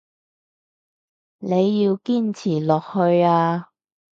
[1.37, 3.69] 你要堅持落去啊